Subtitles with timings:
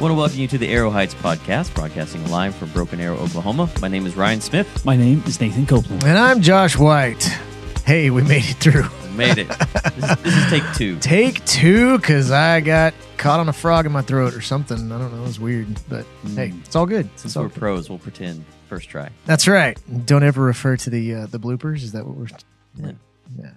[0.00, 3.70] want to welcome you to the Arrow Heights podcast, broadcasting live from Broken Arrow, Oklahoma.
[3.80, 4.84] My name is Ryan Smith.
[4.84, 6.04] My name is Nathan Copeland.
[6.04, 7.22] And I'm Josh White.
[7.84, 8.84] Hey, we made it through.
[9.10, 9.48] We made it.
[9.48, 10.98] this, is, this is take two.
[10.98, 14.92] Take two, because I got caught on a frog in my throat or something.
[14.92, 15.22] I don't know.
[15.22, 15.68] It was weird.
[15.88, 16.04] But
[16.34, 17.08] hey, it's all good.
[17.16, 17.58] Since It's we're good.
[17.58, 19.08] pros, we'll pretend first try.
[19.24, 19.78] That's right.
[20.04, 21.76] Don't ever refer to the uh, the bloopers.
[21.82, 22.26] Is that what we're.
[22.76, 22.92] Yeah.
[23.38, 23.50] Yeah.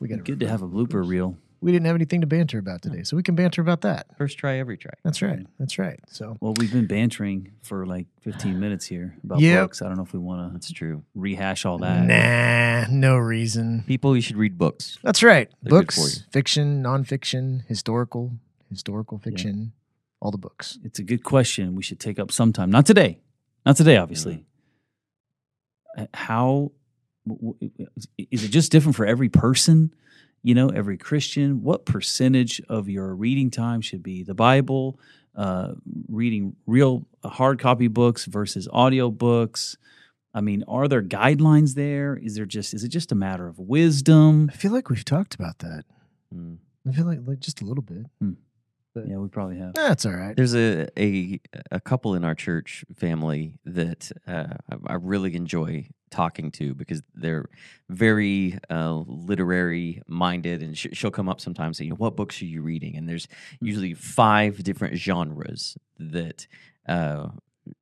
[0.00, 1.36] We got Good to have a blooper reel.
[1.64, 4.06] We didn't have anything to banter about today, so we can banter about that.
[4.18, 4.92] First try, every try.
[5.02, 5.46] That's right.
[5.58, 5.98] That's right.
[6.08, 9.62] So Well, we've been bantering for like 15 minutes here about Yep.
[9.64, 9.80] books.
[9.80, 11.04] I don't know if we want to That's true.
[11.14, 12.04] rehash all that.
[12.06, 13.82] nah, no reason.
[13.86, 14.98] People, you should read books.
[15.02, 15.50] That's right.
[15.62, 18.32] They're books, fiction, nonfiction, historical,
[18.68, 19.72] historical fiction,
[20.20, 20.78] all the books.
[20.84, 22.70] It's a good question we should take up sometime.
[22.70, 23.20] Not today.
[23.64, 24.44] Not today, obviously.
[25.96, 26.72] Uh, How
[27.26, 27.88] w- w-
[28.30, 29.94] is it just different for every person?
[30.44, 31.64] You know, every Christian.
[31.64, 35.00] What percentage of your reading time should be the Bible,
[35.34, 35.72] uh,
[36.08, 39.76] reading real hard copy books versus audio books?
[40.34, 42.16] I mean, are there guidelines there?
[42.16, 44.50] Is there just is it just a matter of wisdom?
[44.52, 45.84] I feel like we've talked about that.
[46.34, 46.58] Mm.
[46.86, 48.06] I feel like, like just a little bit.
[48.94, 49.74] Yeah, we probably have.
[49.74, 50.36] That's all right.
[50.36, 55.88] There's a, a a couple in our church family that uh, I- I really enjoy
[56.10, 57.46] talking to because they're
[57.88, 62.14] very uh, literary minded, and sh- she'll come up sometimes and say, "You know, what
[62.16, 63.26] books are you reading?" And there's
[63.60, 66.46] usually five different genres that.
[66.86, 67.28] Uh,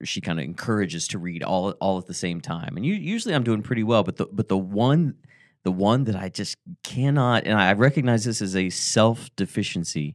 [0.05, 3.35] she kind of encourages to read all all at the same time, and you, usually
[3.35, 4.05] I'm doing pretty well.
[4.05, 5.17] But the but the one
[5.65, 10.15] the one that I just cannot, and I recognize this as a self deficiency.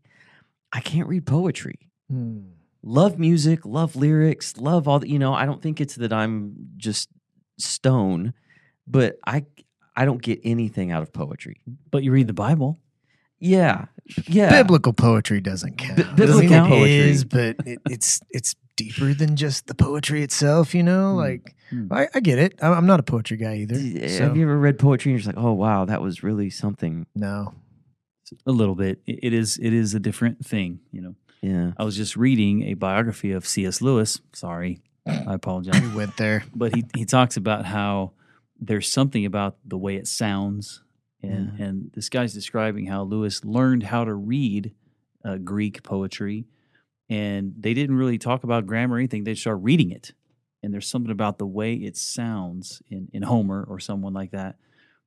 [0.74, 1.80] I can't read poetry
[2.10, 2.40] Hmm.
[2.84, 6.56] love music, love lyrics, love all the, you know, I don't think it's that I'm
[6.78, 7.10] just
[7.58, 8.34] stone,
[8.88, 9.46] but I
[9.96, 11.62] I don't get anything out of poetry.
[11.92, 12.80] But you read the Bible.
[13.40, 13.86] Yeah.
[14.28, 14.50] Yeah.
[14.50, 16.00] Biblical poetry doesn't count.
[16.00, 17.10] I biblical mean, it poetry.
[17.10, 20.74] is, but it, it's it's deeper than just the poetry itself.
[20.76, 21.18] You know, Hmm.
[21.18, 21.88] like Hmm.
[21.92, 22.58] I, I get it.
[22.62, 23.76] I'm I'm not a poetry guy either.
[23.76, 26.24] D- so- Have you ever read poetry and you're just like, oh wow, that was
[26.24, 27.06] really something?
[27.16, 27.54] no,
[28.46, 29.02] A little bit.
[29.06, 29.58] It- it is.
[29.58, 30.80] It is a different thing.
[30.92, 31.16] You know.
[31.42, 31.72] Yeah.
[31.78, 33.82] I was just reading a biography of C.S.
[33.82, 34.20] Lewis.
[34.34, 35.80] Sorry, I apologize.
[35.82, 36.44] we went there.
[36.56, 38.14] but he he talks about how
[38.60, 40.82] there's something about the way it sounds,
[41.22, 41.66] and Yeah.
[41.66, 44.74] and this guy's describing how Lewis learned how to read
[45.24, 46.46] uh, Greek poetry,
[47.10, 49.24] and they didn't really talk about grammar or anything.
[49.24, 50.14] They just started reading it,
[50.64, 54.56] and there's something about the way it sounds in in Homer or someone like that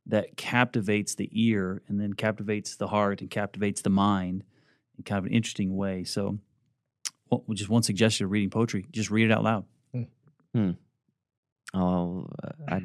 [0.06, 4.44] that captivates the ear and then captivates the heart and captivates the mind
[4.98, 6.04] in kind of an interesting way.
[6.04, 6.38] So,
[7.30, 9.64] well, just one suggestion of reading poetry: just read it out loud.
[11.72, 12.80] I'll uh, I,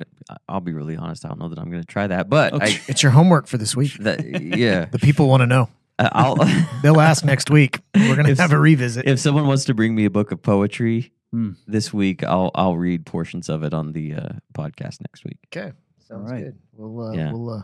[0.48, 1.26] I'll be really honest.
[1.26, 2.80] I don't know that I'm going to try that, but Okay.
[2.88, 3.94] It's your homework for this week.
[4.00, 4.24] That
[4.56, 4.86] yeah.
[4.92, 5.70] The people want to know.
[5.98, 6.36] I- I'll
[6.84, 7.80] They'll ask next week.
[7.96, 9.08] We're gonna have a revisit.
[9.08, 11.54] if someone wants to bring me a book of poetry Hmm.
[11.68, 15.38] this week, I'll I'll read portions of it on the uh, podcast next week.
[15.48, 15.74] okay,
[16.08, 16.44] sounds right.
[16.46, 16.58] good.
[16.74, 17.32] We'll uh, Yeah.
[17.32, 17.64] we'll uh,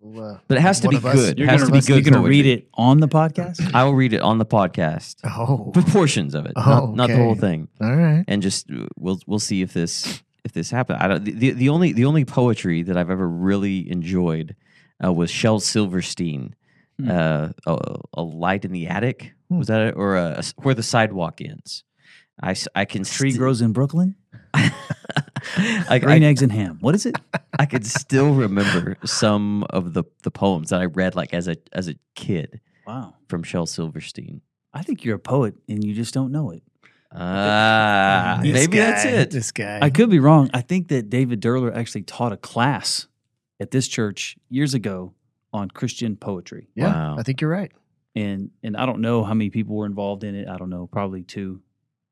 [0.00, 0.24] we'll.
[0.24, 1.30] Uh, But it has to be good.
[1.32, 3.74] It You're has gonna, be good You're gonna read it on the podcast.
[3.74, 7.08] I will read it on the podcast, Oh, but portions of it, Oh, not, not
[7.10, 8.24] the whole thing, all right.
[8.28, 10.98] and just uh, we'll we'll see if this if this happens.
[11.02, 11.24] I don't.
[11.24, 14.54] The, the, the only the only poetry that I've ever really enjoyed
[15.04, 16.54] uh, was Shel Silverstein.
[17.00, 17.10] Hmm.
[17.10, 19.58] Uh, a, a light in the attic Hmm.
[19.58, 19.94] was that it?
[19.96, 21.84] or a, where the sidewalk ends.
[22.40, 24.14] I, s- I can Tree sti- grows in Brooklyn.
[24.54, 26.78] I, Green I, eggs and ham.
[26.80, 27.16] What is it?
[27.58, 31.56] I could still remember some of the, the poems that I read like as a
[31.72, 33.14] as a kid Wow.
[33.28, 34.40] from Shel Silverstein.
[34.72, 36.62] I think you're a poet and you just don't know it.
[37.12, 39.30] Ah, This maybe that's it.
[39.30, 39.78] This guy.
[39.80, 40.50] I could be wrong.
[40.52, 43.06] I think that David Derler actually taught a class
[43.60, 45.14] at this church years ago
[45.52, 46.68] on Christian poetry.
[46.74, 47.16] yeah, Wow.
[47.18, 47.72] I think you're right.
[48.14, 50.48] And and I don't know how many people were involved in it.
[50.48, 51.60] I don't know, probably two,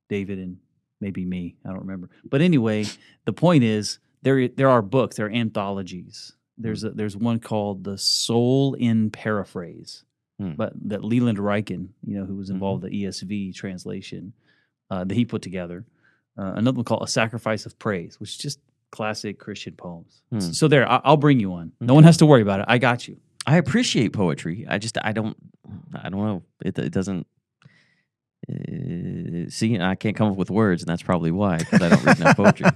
[0.08, 0.58] David and
[1.00, 1.56] maybe me.
[1.64, 2.10] I don't remember.
[2.28, 2.86] But anyway,
[3.24, 6.32] the point is there there are books, there are anthologies.
[6.58, 10.04] There's a, there's one called The Soul in Paraphrase,
[10.38, 10.52] Hmm.
[10.52, 14.32] but that Leland Ryken, you know, who was involved with the ESV translation
[14.90, 15.84] uh, that he put together.
[16.38, 18.58] Uh, another one called A Sacrifice of Praise, which is just
[18.92, 20.22] classic Christian poems.
[20.30, 20.40] Hmm.
[20.40, 21.72] So there, I, I'll bring you one.
[21.80, 21.94] No Okay.
[21.94, 22.66] one has to worry about it.
[22.68, 23.16] I got you.
[23.46, 24.66] I appreciate poetry.
[24.68, 25.36] I just I don't
[25.94, 26.42] I don't know.
[26.64, 27.26] It it doesn't.
[28.48, 32.04] Uh, see, I can't come up with words, and that's probably why because I don't
[32.04, 32.66] read enough poetry.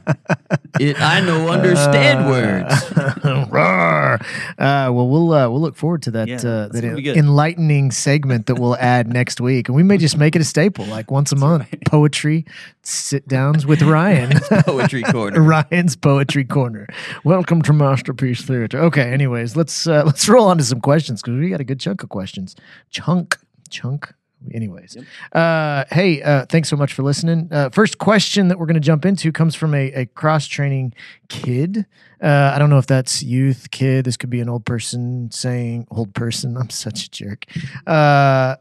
[0.80, 2.92] It I no understand words.
[3.52, 4.14] Roar.
[4.58, 7.16] Uh, well, we'll uh, we'll look forward to that Yeah, uh, that gonna be good.
[7.16, 10.86] enlightening segment that we'll add next week, and we may just make it a staple,
[10.86, 12.44] like once a month, poetry
[12.82, 14.40] sit downs with Ryan.
[14.64, 15.40] Poetry corner.
[15.40, 16.88] Ryan's poetry corner.
[17.22, 18.78] Welcome to Masterpiece Theater.
[18.80, 21.78] Okay, anyways, let's uh, let's roll on to some questions because we got a good
[21.78, 22.56] chunk of questions.
[22.90, 23.36] Chunk,
[23.68, 24.12] chunk.
[24.52, 24.96] Anyways,
[25.32, 27.48] uh, hey, uh, thanks so much for listening.
[27.50, 30.94] Uh, first question that we're going to jump into comes from a, a cross training
[31.28, 31.84] kid.
[32.22, 34.04] Uh, I don't know if that's youth, kid.
[34.06, 36.56] This could be an old person saying, old person.
[36.56, 37.44] I'm such a jerk.
[37.86, 38.56] Uh,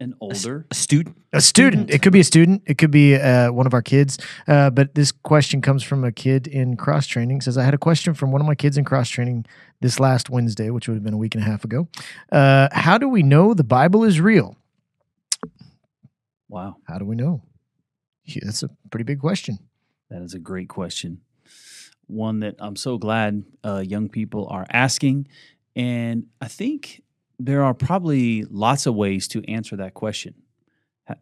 [0.00, 0.66] An older.
[0.70, 1.16] A student.
[1.32, 1.88] a student.
[1.90, 2.62] It could be a student.
[2.66, 4.18] It could be uh, one of our kids.
[4.48, 7.40] Uh, but this question comes from a kid in cross training.
[7.42, 9.46] Says I had a question from one of my kids in cross training
[9.80, 11.86] this last Wednesday, which would have been a week and a half ago.
[12.32, 14.56] Uh, how do we know the Bible is real?
[16.52, 16.76] Wow.
[16.84, 17.42] How do we know?
[18.24, 19.58] Yeah, that's a pretty big question.
[20.10, 21.22] That is a great question.
[22.06, 25.28] One that I'm so glad uh, young people are asking.
[25.74, 27.02] And I think
[27.38, 30.34] there are probably lots of ways to answer that question.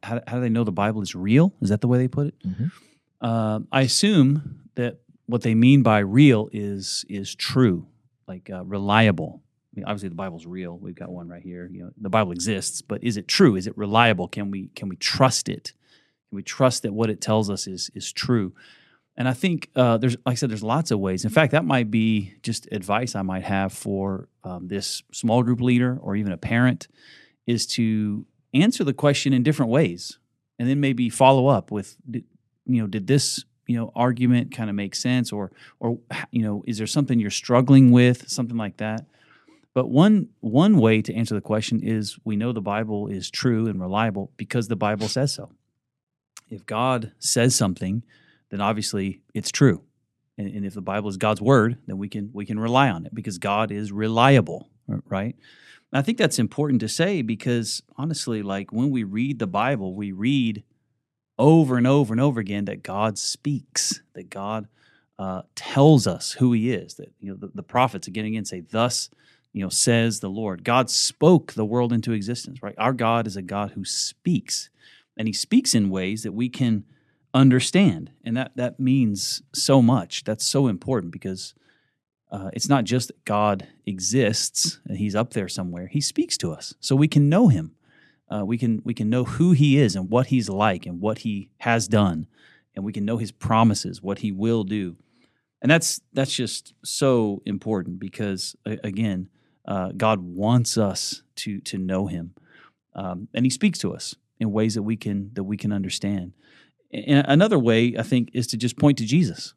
[0.03, 1.55] How, how do they know the Bible is real?
[1.63, 2.35] Is that the way they put it?
[2.45, 2.73] Mhm.
[3.21, 7.87] Uh, I assume that what they mean by real is is true,
[8.27, 9.43] like uh, reliable.
[9.73, 10.77] I mean, obviously, the Bible's real.
[10.77, 11.69] We've got one right here.
[11.73, 13.57] You know, the Bible exists, but is it true?
[13.57, 14.27] Is it reliable?
[14.27, 15.73] Can we can we trust it?
[16.29, 18.53] Can we trust that what it tells us is is true?
[19.17, 21.25] And I think uh, there's, like I said, there's lots of ways.
[21.25, 25.61] In fact, that might be just advice I might have for um, this small group
[25.61, 26.89] leader or even a parent,
[27.47, 28.25] is to
[28.55, 30.19] answer the question in different ways,
[30.59, 32.23] and then maybe follow up with, you
[32.67, 35.99] know, did this you know argument kind of make sense, or or
[36.33, 39.07] you know, is there something you're struggling with, something like that.
[39.75, 43.67] But one one way to answer the question is we know the Bible is true
[43.69, 45.51] and reliable because the Bible says so.
[46.49, 48.03] If God says something,
[48.51, 49.83] then obviously it's true.
[50.37, 53.07] And, and if the Bible is God's word, then we can we can rely on
[53.07, 55.37] it because God is reliable, right?
[55.93, 59.95] And I think that's important to say because honestly, like when we read the Bible,
[59.95, 60.65] we read
[61.39, 64.69] over and over and over again that God speaks, that God
[65.19, 66.95] uh, tells us who He is.
[66.95, 69.11] That you know the, the prophets again and again say, "Thus,
[69.53, 72.63] you know, says the Lord." God spoke the world into existence.
[72.63, 72.75] Right?
[72.79, 74.71] Our God is a God who speaks,
[75.17, 76.85] and He speaks in ways that we can
[77.33, 80.25] understand, and that that means so much.
[80.25, 81.55] That's so important because
[82.31, 85.87] uh, it's not just that God exists and He's up there somewhere.
[85.87, 87.73] He speaks to us, so we can know Him.
[88.29, 91.19] Uh, we can we can know who He is and what He's like and what
[91.19, 92.27] He has done,
[92.75, 94.97] and we can know His promises, what He will do,
[95.61, 99.29] and that's that's just so important because again,
[99.71, 102.35] uh, God wants us to to know Him,
[102.95, 106.33] um, and He speaks to us in ways that we can that we can understand.
[106.93, 109.55] And another way I think is to just point to Jesus.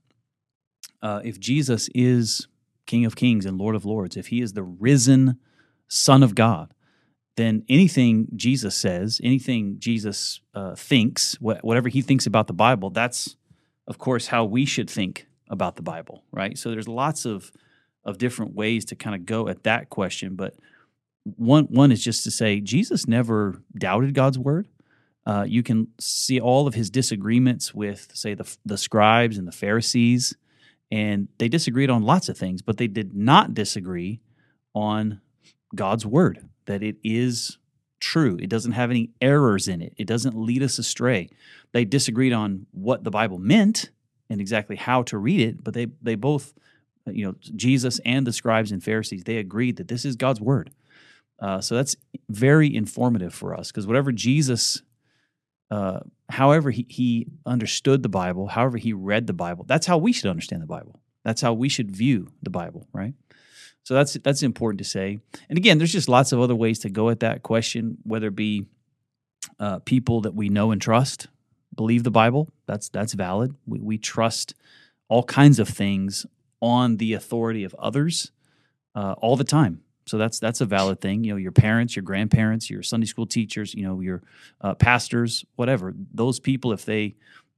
[1.01, 2.47] Uh, if Jesus is
[2.85, 5.39] King of Kings and Lord of Lords, if He is the risen
[5.87, 6.75] Son of God,
[7.35, 12.91] then anything Jesus says, anything Jesus uh, thinks, wh- whatever He thinks about the Bible,
[12.91, 13.35] that's
[13.87, 16.55] of course how we should think about the Bible, right?
[16.55, 17.51] So there's lots of
[18.05, 20.55] of different ways to kind of go at that question, but
[21.23, 24.67] one one is just to say Jesus never doubted God's word.
[25.25, 29.53] Uh, you can see all of his disagreements with, say, the the scribes and the
[29.53, 30.35] Pharisees,
[30.91, 34.19] and they disagreed on lots of things, but they did not disagree
[34.73, 35.21] on
[35.73, 37.57] God's word that it is
[37.99, 38.37] true.
[38.41, 39.93] It doesn't have any errors in it.
[39.97, 41.29] It doesn't lead us astray.
[41.71, 43.91] They disagreed on what the Bible meant
[44.29, 46.53] and exactly how to read it, but they they both,
[47.07, 50.71] you know, Jesus and the scribes and Pharisees, they agreed that this is God's word.
[51.39, 51.95] Uh, so that's
[52.29, 54.81] very informative for us because whatever Jesus,
[55.69, 60.13] uh, however he, he understood the Bible, however he read the Bible, that's how we
[60.13, 60.99] should understand the Bible.
[61.25, 63.13] That's how we should view the Bible, right?
[63.83, 65.19] So that's that's important to say.
[65.49, 68.35] And again, there's just lots of other ways to go at that question, whether it
[68.35, 68.65] be
[69.59, 71.27] uh, people that we know and trust
[71.75, 72.49] believe the Bible.
[72.65, 73.55] That's that's valid.
[73.65, 74.53] We, we trust
[75.09, 76.25] all kinds of things
[76.63, 78.31] on the authority of others
[78.95, 79.81] uh, all the time.
[80.05, 81.25] So that's that's a valid thing.
[81.25, 84.23] You know, your parents, your grandparents, your Sunday school teachers, you know, your
[84.61, 85.93] uh, pastors, whatever.
[86.13, 87.15] Those people, if they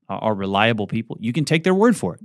[0.10, 2.22] are reliable people, you can take their word for it.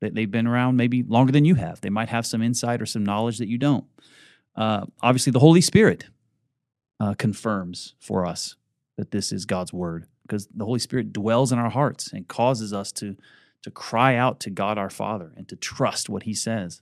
[0.00, 1.82] They, they've been around maybe longer than you have.
[1.82, 3.84] They might have some insight or some knowledge that you don't.
[4.56, 6.06] Uh, obviously, the Holy Spirit
[6.98, 8.56] uh, confirms for us
[8.96, 12.72] that this is God's word because the Holy Spirit dwells in our hearts and causes
[12.72, 13.16] us to
[13.62, 16.80] to cry out to God our Father and to trust what He says.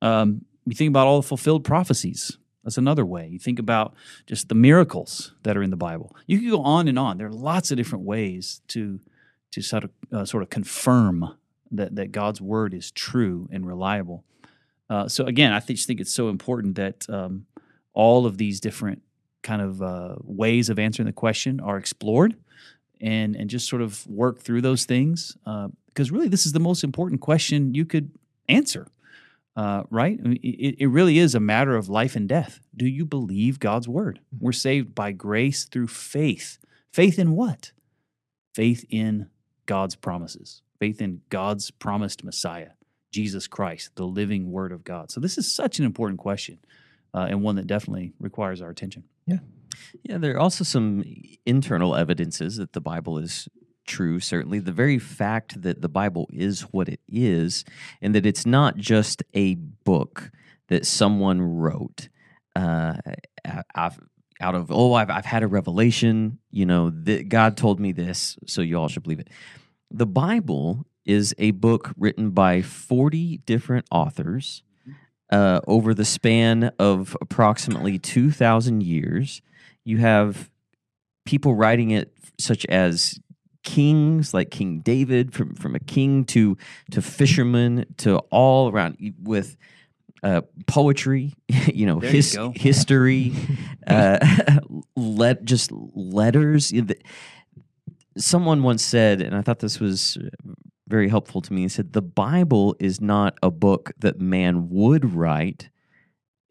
[0.00, 2.38] Um, you think about all the fulfilled prophecies.
[2.64, 3.28] That's another way.
[3.28, 3.94] You think about
[4.26, 6.14] just the miracles that are in the Bible.
[6.26, 7.18] You can go on and on.
[7.18, 9.00] There are lots of different ways to
[9.52, 11.36] to sort of uh, sort of confirm
[11.72, 14.24] that that God's word is true and reliable.
[14.88, 17.46] Uh, so again, I just think it's so important that um,
[17.92, 19.02] all of these different
[19.42, 22.36] kind of uh, ways of answering the question are explored
[23.00, 25.36] and and just sort of work through those things
[25.92, 28.10] because really this is the most important question you could
[28.48, 28.88] answer
[29.54, 30.18] uh, right?
[30.18, 32.60] I mean, it, it really is a matter of life and death.
[32.74, 34.18] Do you believe God's word?
[34.34, 34.44] Mm-hmm.
[34.44, 36.58] We're saved by grace through faith.
[36.92, 37.72] Faith in what?
[38.54, 39.28] Faith in
[39.66, 42.70] God's promises, faith in God's promised Messiah,
[43.10, 45.10] Jesus Christ, the living word of God.
[45.10, 46.58] So, this is such an important question
[47.14, 49.04] uh, and one that definitely requires our attention.
[49.26, 49.38] Yeah.
[50.02, 51.02] Yeah, there are also some
[51.46, 53.48] internal evidences that the Bible is
[53.86, 54.58] true, certainly.
[54.58, 57.64] The very fact that the Bible is what it is,
[58.00, 60.30] and that it's not just a book
[60.68, 62.08] that someone wrote
[62.56, 62.94] uh,
[63.74, 63.98] I've,
[64.40, 68.36] out of, oh, I've, I've had a revelation, you know, that God told me this,
[68.46, 69.28] so you all should believe it.
[69.90, 74.62] The Bible is a book written by 40 different authors
[75.30, 79.42] uh, over the span of approximately 2,000 years.
[79.84, 80.50] You have
[81.24, 83.18] people writing it, such as
[83.62, 86.56] kings like King David, from from a king to
[86.90, 89.56] to fishermen to all around with
[90.22, 93.32] uh, poetry, you know, There you history,
[93.86, 94.18] uh,
[94.96, 96.72] let just letters.
[96.72, 97.00] You know, the-
[98.18, 100.18] Someone once said, and I thought this was
[100.86, 101.62] very helpful to me.
[101.62, 105.70] He said, "The Bible is not a book that man would write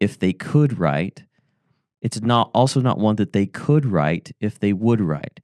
[0.00, 1.22] if they could write.
[2.00, 5.38] It's not also not one that they could write if they would write."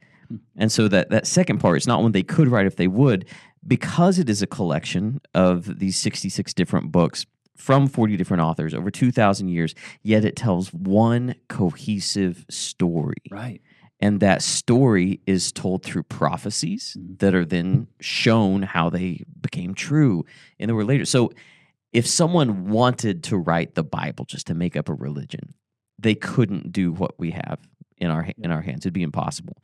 [0.56, 3.26] And so that that second part, it's not one they could write if they would,
[3.66, 8.90] because it is a collection of these 66 different books from 40 different authors over
[8.90, 13.16] 2,000 years, yet it tells one cohesive story.
[13.30, 13.60] Right.
[14.00, 17.18] And that story is told through prophecies Mhm.
[17.18, 20.24] that are then shown how they became true
[20.60, 21.04] in the world later.
[21.04, 21.32] So
[21.92, 25.54] if someone wanted to write the Bible just to make up a religion,
[25.98, 27.58] they couldn't do what we have
[27.96, 28.82] in our in our hands.
[28.86, 29.56] It'd be impossible.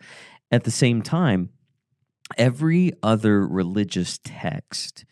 [0.54, 1.50] At the same time,
[2.38, 5.04] every other religious text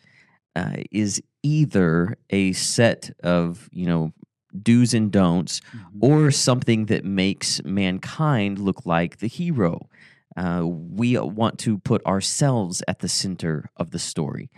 [0.55, 4.13] uh, is either a set of you know
[4.57, 5.97] do's and don'ts Mhm.
[5.99, 9.89] or something that makes mankind look like the hero.
[10.37, 14.49] Uh, we want to put ourselves at the center of the story.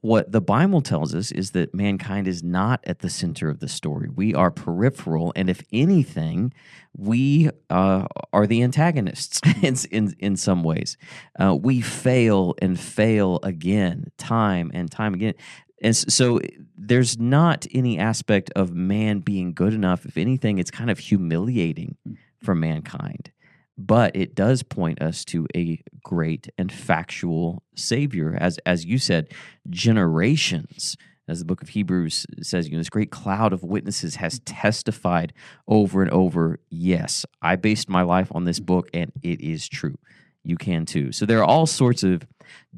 [0.00, 3.68] What the Bible tells us is that mankind is not at the center of the
[3.68, 4.08] story.
[4.08, 6.52] We are peripheral, and if anything,
[6.96, 10.96] we uh, are the antagonists in, in, in some ways.
[11.38, 15.34] Uh, we fail and fail again, time and time again.
[15.82, 16.40] And so
[16.76, 20.06] there's not any aspect of man being good enough.
[20.06, 21.96] If anything, it's kind of humiliating
[22.40, 23.32] for mankind.
[23.78, 29.32] But it does point us to a great and factual Savior, as as you said,
[29.70, 30.96] generations.
[31.28, 35.34] As the book of Hebrews says, you know, this great cloud of witnesses has testified
[35.68, 36.58] over and over.
[36.70, 39.98] Yes, I based my life on this book, and it is true.
[40.42, 41.12] You can too.
[41.12, 42.26] So there are all sorts of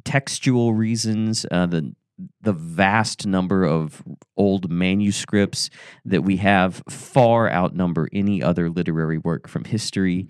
[0.05, 1.47] textual reasons.
[1.51, 1.95] Uh, the
[2.43, 4.03] the vast number of
[4.37, 5.71] old manuscripts
[6.05, 10.29] that we have far outnumber any other literary work from history.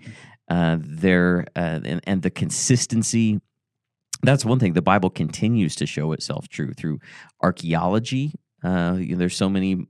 [0.51, 3.39] Uh, there uh, and, and the consistency.
[4.23, 4.73] That's one thing.
[4.73, 6.99] The Bible continues to show itself true through
[7.41, 8.33] archaeology.
[8.63, 9.87] Uh, you know, there's so many.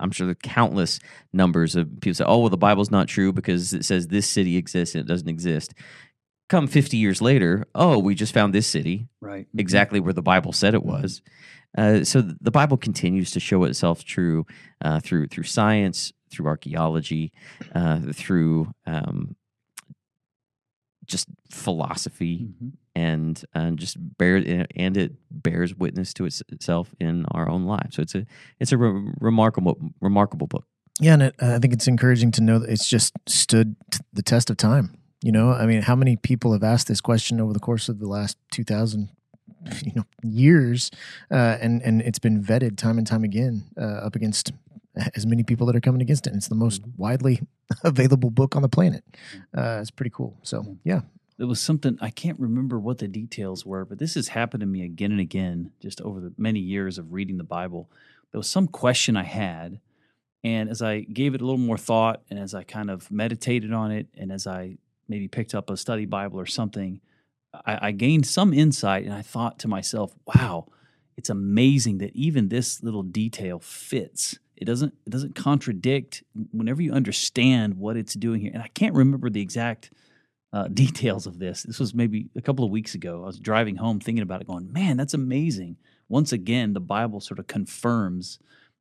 [0.00, 0.98] I'm sure there are countless
[1.32, 4.56] numbers of people say, "Oh, well, the Bible's not true because it says this city
[4.56, 5.72] exists and it doesn't exist."
[6.48, 9.46] Come 50 years later, oh, we just found this city Right.
[9.56, 11.22] exactly where the Bible said it was.
[11.78, 14.46] Uh, so the Bible continues to show itself true
[14.84, 17.32] uh, through through science, through archaeology,
[17.74, 19.36] uh, through um,
[21.06, 22.72] just philosophy, Mhm.
[22.94, 24.36] and and just bear
[24.76, 27.96] and it bears witness to its, itself in our own lives.
[27.96, 28.24] So it's a
[28.60, 30.66] it's a re- remarkable remarkable book.
[31.00, 34.22] Yeah, and it, I think it's encouraging to know that it's just stood t- the
[34.22, 34.94] test of time.
[35.22, 37.98] You know, I mean, how many people have asked this question over the course of
[37.98, 39.10] the last two thousand,
[39.84, 40.90] you know, years,
[41.30, 44.52] uh, and and it's been vetted time and time again uh, up against
[45.14, 46.30] as many people that are coming against it.
[46.30, 47.40] And it's the most widely
[47.84, 49.04] available book on the planet.
[49.56, 50.36] Uh, it's pretty cool.
[50.42, 51.02] So yeah,
[51.38, 54.66] There was something I can't remember what the details were, but this has happened to
[54.66, 57.90] me again and again just over the many years of reading the Bible.
[58.32, 59.80] There was some question I had,
[60.42, 63.72] and as I gave it a little more thought, and as I kind of meditated
[63.72, 67.00] on it, and as I maybe picked up a study Bible or something,
[67.64, 70.66] I, I gained some insight, and I thought to myself, "Wow,
[71.16, 76.22] it's amazing that even this little detail fits." It doesn't it doesn't contradict
[76.52, 78.52] whenever you understand what it's doing here.
[78.54, 79.90] And I can't remember the exact
[80.52, 81.62] uh, details of this.
[81.62, 83.22] This was maybe a couple of weeks ago.
[83.22, 85.76] I was driving home thinking about it, going, "Man, that's amazing."
[86.08, 88.38] Once again, the Bible sort of confirms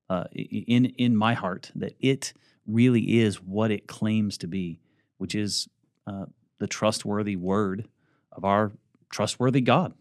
[0.09, 2.33] uh, in in my heart that it
[2.65, 4.79] really is what it claims to be,
[5.17, 5.67] which is
[6.07, 6.25] uh,
[6.59, 7.87] the trustworthy word
[8.31, 8.71] of our
[9.09, 9.93] trustworthy God.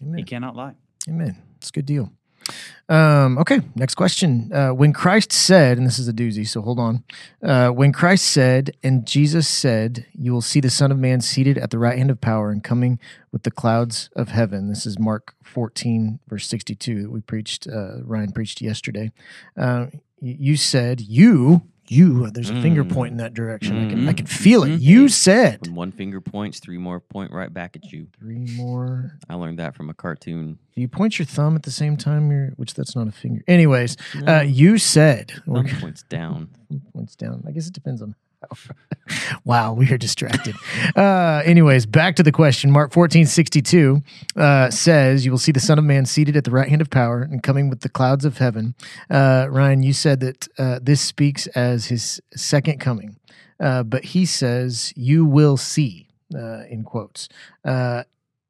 [0.00, 0.24] He amen.
[0.24, 0.74] cannot lie.
[1.08, 1.36] Amen.
[1.56, 2.12] It's a good deal.
[2.88, 4.50] Um, okay, next question.
[4.52, 7.04] Uh, when Christ said, and this is a doozy, so hold on.
[7.42, 11.58] Uh, when Christ said, and Jesus said, You will see the Son of Man seated
[11.58, 12.98] at the right hand of power and coming
[13.30, 14.68] with the clouds of heaven.
[14.68, 19.12] This is Mark 14, verse 62, that we preached, uh, Ryan preached yesterday.
[19.54, 19.86] Uh,
[20.20, 22.92] you said, You, you, there's a finger Mm.
[22.92, 23.86] point in that direction.
[23.86, 24.08] I, can.
[24.08, 24.68] I can feel it.
[24.70, 24.80] Mhm.
[24.80, 28.06] You said, When one finger points, three more point right back at you.
[28.18, 29.18] Three more.
[29.28, 30.58] I learned that from a cartoon.
[30.74, 32.30] Do you point your thumb at the same time?
[32.30, 33.42] You're, which that's not a finger.
[33.48, 36.48] Anyways, uh, you said, thumb points down.
[36.94, 37.42] points down.
[37.46, 38.14] I guess it depends on.
[39.44, 40.54] wow, we are distracted.
[40.96, 42.70] uh, anyways, back to the question.
[42.70, 44.02] Mark fourteen sixty two
[44.36, 46.90] uh, says, You will see the Son of Man seated at the right hand of
[46.90, 48.74] power and coming with the clouds of heaven.
[49.10, 53.16] Uh, Ryan, you said that uh, this speaks as his second coming,
[53.60, 57.28] uh, but he says, You will see, uh, in quotes.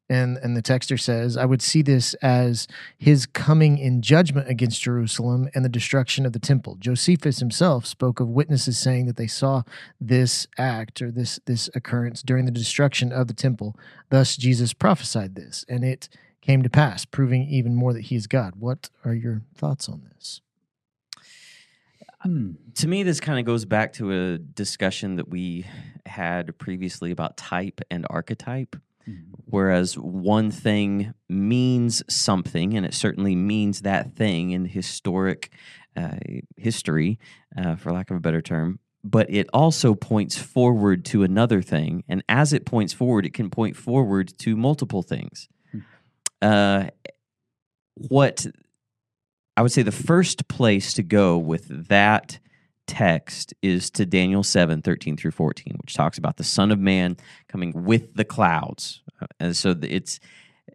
[0.09, 4.81] And, and the texter says, I would see this as his coming in judgment against
[4.81, 6.77] Jerusalem and the destruction of the temple.
[6.79, 9.61] Josephus himself spoke of witnesses saying that they saw
[10.01, 13.75] this act or this this occurrence during the destruction of the temple.
[14.09, 16.09] Thus Jesus prophesied this, and it
[16.41, 18.53] came to pass, proving even more that he is God.
[18.57, 20.41] What are your thoughts on this?
[22.21, 22.53] Hmm.
[22.75, 25.65] To me, this kind of goes back to a discussion that we
[26.05, 28.75] had previously about type and archetype.
[29.45, 35.51] Whereas one thing means something, and it certainly means that thing in historic
[35.95, 36.17] uh,
[36.57, 37.19] history,
[37.57, 42.03] uh, for lack of a better term, but it also points forward to another thing.
[42.07, 45.49] And as it points forward, it can point forward to multiple things.
[46.41, 46.89] Uh,
[47.95, 48.45] what
[49.57, 52.39] I would say the first place to go with that
[52.89, 57.15] text is to Daniel 7 13 through 14, which talks about the Son of Man
[57.47, 59.01] coming with the clouds.
[59.21, 60.19] Uh, And so it's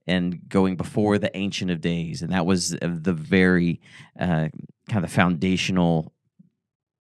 [0.06, 2.23] and going before the Ancient of Days.
[2.23, 3.80] And that was uh, the very
[4.18, 4.49] uh,
[4.88, 6.12] kind of foundational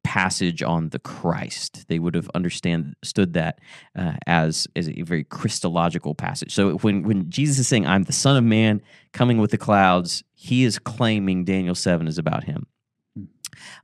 [0.03, 1.85] passage on the Christ.
[1.87, 3.59] They would have understood that
[3.95, 6.53] uh, as as a very Christological passage.
[6.53, 10.23] So when when Jesus is saying, "I'm the Son of Man coming with the clouds,"
[10.33, 12.67] he is claiming Daniel seven is about him.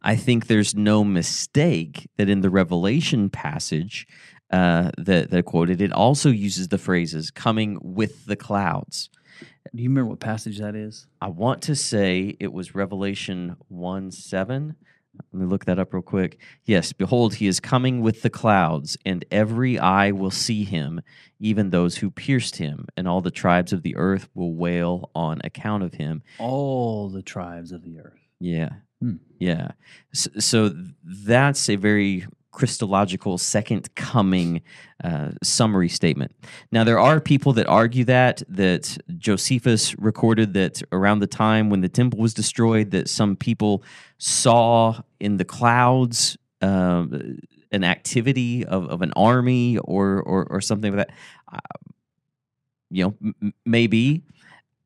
[0.01, 4.08] I think there's no mistake that in the Revelation passage
[4.51, 9.10] uh, that that quoted, it also uses the phrases "coming with the clouds."
[9.75, 11.05] Do you remember what passage that is?
[11.21, 14.75] I want to say it was Revelation 1 7.
[15.32, 16.39] Let me look that up real quick.
[16.65, 21.01] Yes, behold, he is coming with the clouds, and every eye will see him,
[21.39, 25.41] even those who pierced him, and all the tribes of the earth will wail on
[25.43, 26.23] account of him.
[26.39, 28.19] All the tribes of the earth.
[28.39, 28.69] Yeah.
[29.01, 29.15] Hmm.
[29.39, 29.71] Yeah.
[30.13, 34.62] So, so that's a very Christological second coming
[35.03, 36.33] uh, summary statement.
[36.71, 41.81] Now, there are people that argue that, that Josephus recorded that around the time when
[41.81, 43.83] the temple was destroyed, that some people
[44.17, 47.39] saw in the clouds um,
[47.71, 51.15] an activity of, of an army or, or, or something like that.
[51.53, 51.59] Uh,
[52.89, 54.23] you know, m- maybe.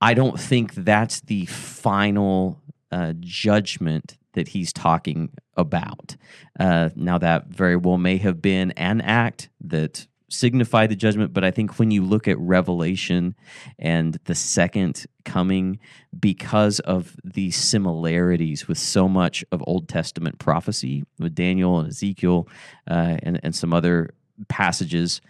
[0.01, 2.61] I don't think that's the final
[2.93, 6.15] uh, judgment that he's talking about.
[6.59, 11.43] Uh, now, that very well may have been an act that signified the judgment, but
[11.43, 13.35] I think when you look at Revelation
[13.79, 15.79] and the second coming,
[16.19, 22.47] because of the similarities with so much of Old Testament prophecy with Daniel and Ezekiel
[22.89, 24.13] uh, and, and some other
[24.49, 25.21] passages,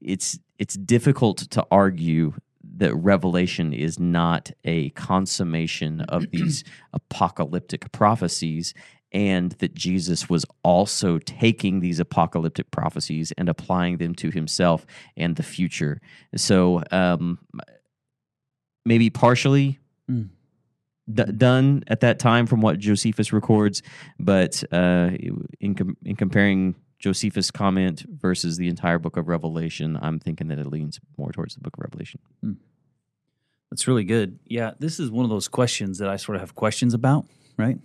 [0.00, 2.34] it's it's difficult to argue
[2.76, 8.74] that Revelation is not a consummation of these apocalyptic prophecies,
[9.12, 15.36] and that Jesus was also taking these apocalyptic prophecies and applying them to himself and
[15.36, 16.00] the future.
[16.34, 17.38] So, um,
[18.84, 19.78] maybe partially
[20.10, 20.30] Mm.
[21.12, 23.82] d- done at that time from what Josephus records,
[24.18, 25.10] but uh,
[25.60, 30.58] in, com- in comparing Josephus' comment versus the entire book of Revelation, I'm thinking that
[30.60, 32.20] it leans more towards the book of Revelation.
[33.70, 34.38] That's really good.
[34.46, 37.78] Yeah, this is one of those questions that I sort of have questions about, right?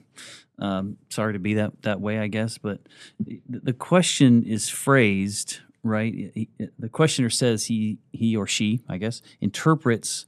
[0.60, 2.82] Um, sorry to be that that way, I guess, but
[3.20, 6.14] the, the question is phrased right.
[6.36, 10.26] He- The questioner says he he or she, I guess, interprets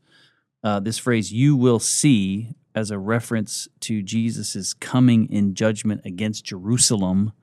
[0.64, 6.46] uh, this phrase "you will see" as a reference to Jesus' coming in judgment against
[6.46, 7.34] Jerusalem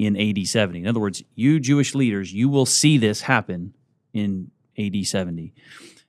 [0.00, 0.80] in AD 70.
[0.80, 3.74] In other words, you Jewish leaders, you will see this happen
[4.14, 5.52] in AD 70.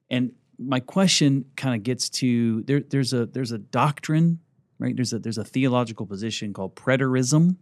[0.10, 4.39] And my question kind of gets to there, there's a there's a doctrine,
[4.80, 4.95] right?
[4.95, 7.58] There's a there's a theological position called preterism.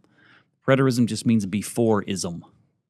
[0.67, 2.41] Preterism just means beforeism,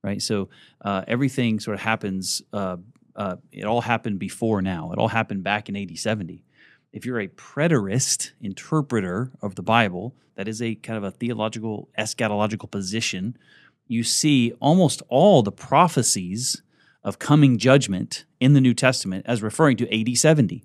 [0.04, 0.21] right?
[0.21, 0.49] So
[0.84, 2.41] uh, everything sort of happens.
[2.52, 2.78] Uh,
[3.15, 4.91] uh, it all happened before now.
[4.91, 6.43] It all happened back in AD 70.
[6.91, 11.89] If you're a preterist interpreter of the Bible, that is a kind of a theological,
[11.97, 13.38] eschatological position,
[13.88, 16.62] you see almost all the prophecies
[17.04, 20.63] of coming judgment in the New Testament as referring to AD 70.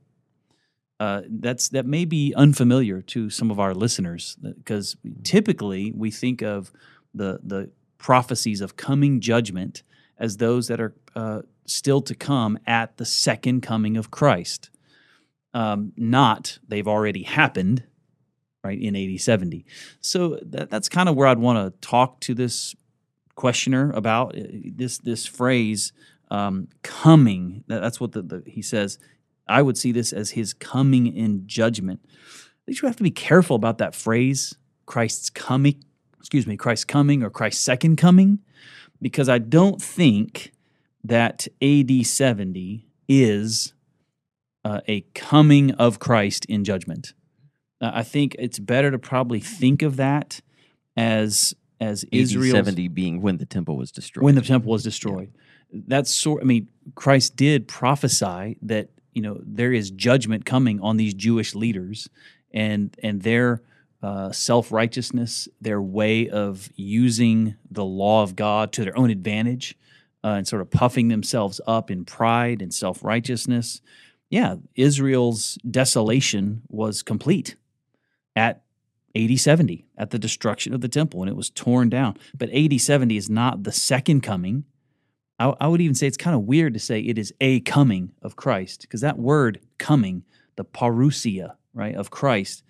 [1.00, 6.40] Uh, that's that may be unfamiliar to some of our listeners because typically we think
[6.40, 6.70] of
[7.12, 9.82] the the prophecies of coming judgment
[10.18, 14.70] as those that are uh, still to come at the second coming of Christ.
[15.54, 17.84] Um, not they've already happened,
[18.62, 19.64] right, in AD 70.
[20.00, 22.74] So that, that's kind of where I'd want to talk to this
[23.36, 25.92] questioner about uh, this this phrase
[26.30, 27.64] um, coming.
[27.66, 28.98] That's what the, the, he says.
[29.46, 32.00] I would see this as his coming in judgment.
[32.04, 34.54] I think you have to be careful about that phrase,
[34.86, 35.84] Christ's coming,
[36.18, 38.38] excuse me, Christ's coming or Christ's second coming,
[39.02, 40.52] because I don't think
[41.04, 43.74] that AD 70 is
[44.64, 47.14] uh, a coming of Christ in judgment.
[47.80, 50.40] Uh, I think it's better to probably think of that
[50.96, 54.24] as as Israel 70 being when the temple was destroyed.
[54.24, 55.32] when the temple was destroyed.
[55.72, 56.40] That's sort.
[56.42, 61.54] I mean, Christ did prophesy that you know there is judgment coming on these Jewish
[61.54, 62.08] leaders
[62.52, 63.62] and and their
[64.02, 69.76] uh, self righteousness, their way of using the law of God to their own advantage,
[70.22, 73.80] uh, and sort of puffing themselves up in pride and self righteousness.
[74.34, 77.54] Yeah, Israel's desolation was complete
[78.34, 78.64] at
[79.14, 82.16] AD 70 at the destruction of the temple when it was torn down.
[82.36, 84.64] But AD 70 is not the second coming.
[85.38, 88.10] I, I would even say it's kind of weird to say it is a coming
[88.22, 90.24] of Christ because that word coming,
[90.56, 92.64] the parousia, right, of Christ,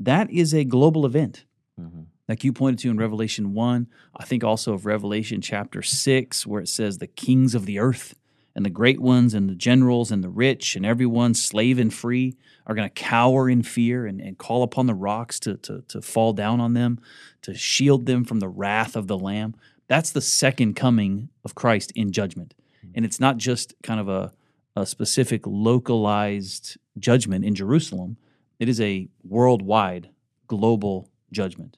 [0.00, 1.44] that is a global event.
[1.80, 2.02] Mm-hmm.
[2.28, 6.60] Like you pointed to in Revelation 1, I think also of Revelation chapter 6, where
[6.60, 8.16] it says the kings of the earth
[8.54, 12.36] and the great ones and the generals and the rich and everyone, slave and free,
[12.66, 16.00] are going to cower in fear and, and call upon the rocks to, to, to
[16.00, 16.98] fall down on them,
[17.42, 19.54] to shield them from the wrath of the Lamb.
[19.88, 22.54] That's the second coming of Christ in judgment.
[22.78, 22.92] Mm-hmm.
[22.96, 24.32] And it's not just kind of a,
[24.76, 28.16] a specific localized judgment in Jerusalem,
[28.58, 30.10] it is a worldwide,
[30.46, 31.76] global judgment.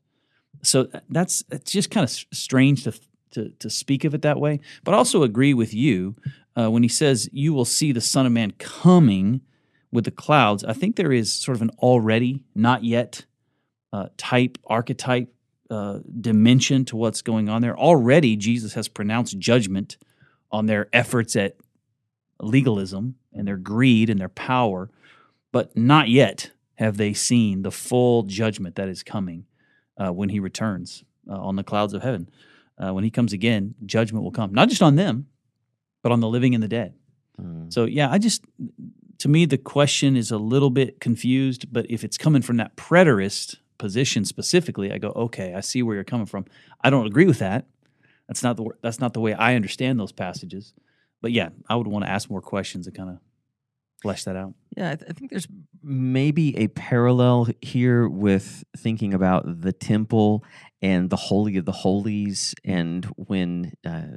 [0.62, 2.93] So uh, that's it's just kind of strange to,
[3.33, 4.61] to, to speak of it that way.
[4.85, 6.17] But also agree with you
[6.57, 9.41] uh, when he says, You will see the Son of Man coming
[9.93, 10.65] with the clouds.
[10.65, 13.25] I think there is sort of an already, not yet
[13.93, 15.33] uh, type, archetype
[15.71, 17.77] uh, dimension to what's going on there.
[17.77, 19.97] Already, Jesus has pronounced judgment
[20.51, 21.57] on their efforts at
[22.41, 24.91] legalism and their greed and their power,
[25.53, 29.47] but not yet have they seen the full judgment that is coming
[29.97, 32.29] uh, when he returns uh, on the clouds of heaven.
[32.79, 35.27] Uh, when he comes again, judgment will come, not just on them,
[36.03, 36.95] but on the living and the dead.
[37.41, 37.73] Mm.
[37.73, 38.45] So, yeah, I just,
[39.19, 42.77] to me, the question is a little bit confused, but if it's coming from that
[42.77, 46.45] preterist position specifically, I go, okay, I see where you're coming from.
[46.83, 47.67] I don't agree with that.
[48.29, 50.75] That's not the that's not the way I understand those passages.
[51.23, 53.19] But yeah, I would want to ask more questions and kind of
[54.03, 54.55] flesh that out.
[54.77, 55.49] Yeah, I, th- I think there's
[55.83, 60.45] maybe a parallel here with thinking about the temple
[60.83, 64.17] and the Holy of the Holies, and when uh,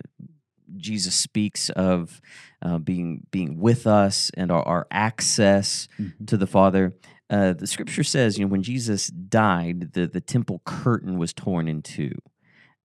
[0.77, 2.21] Jesus speaks of
[2.61, 6.25] uh, being being with us and our, our access Mm-hmm.
[6.25, 6.93] to the Father.
[7.29, 11.67] Uh, the Scripture says, you know, when Jesus died, the the temple curtain was torn
[11.67, 12.13] in two.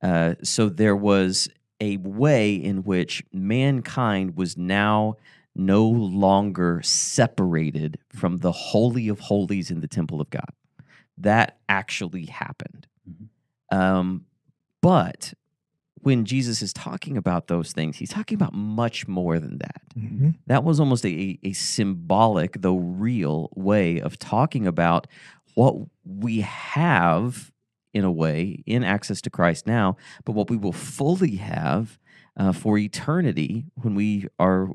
[0.02, 1.48] Uh, so there was
[1.80, 5.16] a way in which mankind was now
[5.54, 10.50] no longer separated from the holy of holies in the temple of God.
[11.16, 12.86] That actually happened.
[13.74, 14.26] Um,
[14.80, 15.34] but
[16.02, 19.82] when Jesus is talking about those things, he's talking about much more than that.
[19.98, 20.30] Mm-hmm.
[20.46, 25.06] That was almost a, a symbolic, though real, way of talking about
[25.54, 27.52] what we have
[27.94, 31.98] in a way in access to Christ now, but what we will fully have
[32.36, 34.68] uh, for eternity when we are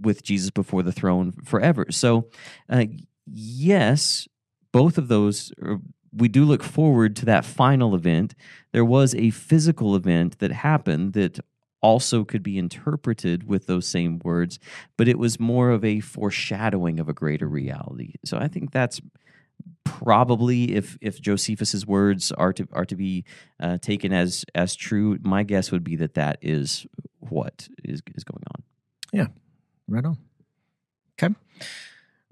[0.00, 1.86] with Jesus before the throne forever.
[1.90, 2.28] So,
[2.68, 2.84] uh,
[3.24, 4.28] yes,
[4.72, 5.78] both of those, are,
[6.16, 8.34] we do look forward to that final event.
[8.72, 11.38] There was a physical event that happened that
[11.82, 14.58] also could be interpreted with those same words,
[14.96, 18.14] but it was more of a foreshadowing of a greater reality.
[18.24, 19.00] So I think that's
[19.84, 23.24] probably if if Josephus's words are to are to be
[23.60, 26.86] uh, taken as as true, my guess would be that that is
[27.20, 28.62] what is is going on.
[29.12, 29.26] Yeah,
[29.86, 30.18] right on.
[31.22, 31.34] Okay.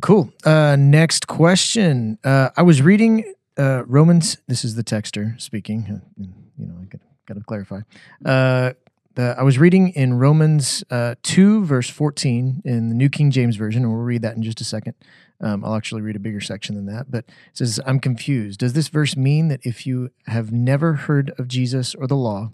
[0.03, 0.33] Cool.
[0.45, 2.19] Uh, next question.
[2.25, 4.39] Uh, I was reading uh, Romans.
[4.49, 6.03] This is the texter speaking.
[6.21, 6.25] uh,
[6.59, 7.81] You know, I got got to clarify.
[8.25, 8.73] Uh,
[9.17, 13.83] I was reading in Romans uh, 2, verse 14 in the New King James Version,
[13.85, 14.95] and we'll read that in just a second.
[15.41, 18.59] Um, I'll actually read a bigger section than that, but it says, I'm confused.
[18.61, 22.51] Does this verse mean that if you have never heard of Jesus or the law,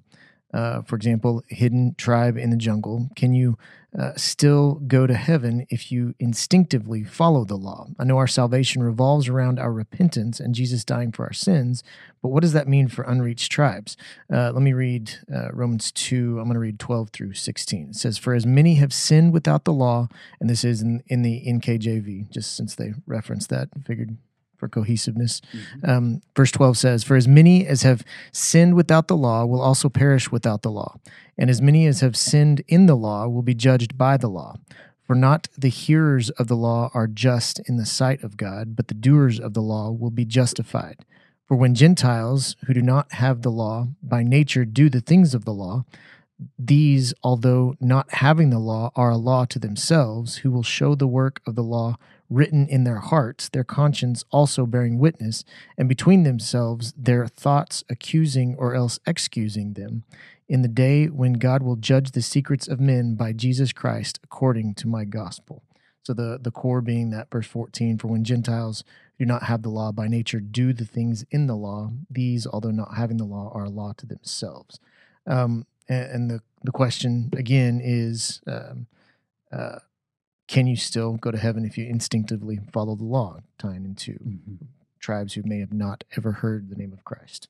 [0.53, 3.57] uh, for example, hidden tribe in the jungle, can you
[3.99, 7.87] uh, still go to heaven if you instinctively follow the law?
[7.99, 11.83] I know our salvation revolves around our repentance and Jesus dying for our sins,
[12.23, 13.97] but what does that mean for unreached tribes?
[14.33, 16.39] Uh, let me read uh, Romans 2.
[16.39, 17.91] I'm going to read 12 through 16.
[17.91, 20.09] It says, For as many have sinned without the law,
[20.41, 24.17] and this is in, in the NKJV, just since they referenced that, figured
[24.61, 25.41] for cohesiveness.
[25.41, 25.91] Mm-hmm.
[25.91, 29.89] Um, verse 12 says, For as many as have sinned without the law will also
[29.89, 30.97] perish without the law,
[31.37, 34.57] and as many as have sinned in the law will be judged by the law.
[35.03, 38.87] For not the hearers of the law are just in the sight of God, but
[38.87, 41.05] the doers of the law will be justified.
[41.49, 45.45] For when Gentiles who do not have the law by nature do the things of
[45.45, 45.85] the law,
[46.59, 51.07] these, although not having the law, are a law to themselves, who will show the
[51.07, 51.97] work of the law
[52.29, 55.45] written in their hearts, their conscience also bearing witness,
[55.77, 60.05] and between themselves their thoughts accusing or else excusing them,
[60.49, 64.75] in the day when God will judge the secrets of men by Jesus Christ according
[64.75, 65.63] to my gospel.
[66.03, 68.85] So the, the core being that verse 14, for when Gentiles
[69.19, 72.71] do not have the law by nature do the things in the law, these, although
[72.71, 74.81] not having the law, are a law to themselves.
[75.27, 78.87] Um, and, and the, the question again is um,
[79.53, 79.79] uh,
[80.49, 84.67] can you still go to heaven if you instinctively follow the law, tying into Mhm.
[84.99, 87.49] tribes who may have not ever heard the name of Christ?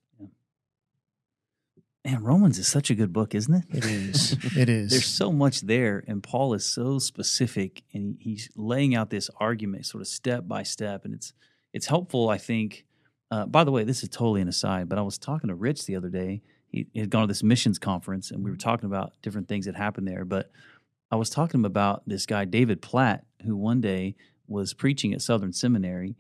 [2.04, 3.64] Man, Romans is such a good book, isn't it?
[3.70, 4.32] It is.
[4.56, 4.90] It is.
[4.90, 9.84] There's so much there, and Paul is so specific, and he's laying out this argument
[9.84, 11.34] sort of step by step, and it's
[11.72, 12.84] it's helpful, I think.
[13.30, 15.84] Uh, by the way, this is totally an aside, but I was talking to Rich
[15.86, 16.42] the other day.
[16.70, 19.74] He, had gone to this missions conference, and we were talking about different things that
[19.74, 20.24] happened there.
[20.24, 20.50] But
[21.10, 24.14] I was talking about this guy David Platt, who one day
[24.46, 26.16] was preaching at Southern Seminary,